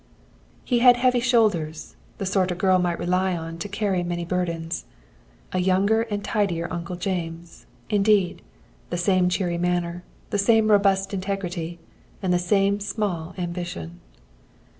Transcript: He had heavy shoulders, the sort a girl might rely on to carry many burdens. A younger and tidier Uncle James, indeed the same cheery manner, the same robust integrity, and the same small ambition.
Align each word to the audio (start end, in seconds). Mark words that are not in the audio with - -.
He 0.63 0.79
had 0.79 0.97
heavy 0.97 1.19
shoulders, 1.19 1.95
the 2.17 2.25
sort 2.25 2.49
a 2.49 2.55
girl 2.55 2.79
might 2.79 2.97
rely 2.97 3.37
on 3.37 3.59
to 3.59 3.69
carry 3.69 4.01
many 4.01 4.25
burdens. 4.25 4.85
A 5.51 5.59
younger 5.59 6.01
and 6.01 6.25
tidier 6.25 6.67
Uncle 6.73 6.95
James, 6.95 7.67
indeed 7.87 8.41
the 8.89 8.97
same 8.97 9.29
cheery 9.29 9.59
manner, 9.59 10.03
the 10.31 10.39
same 10.39 10.71
robust 10.71 11.13
integrity, 11.13 11.77
and 12.19 12.33
the 12.33 12.39
same 12.39 12.79
small 12.79 13.35
ambition. 13.37 13.99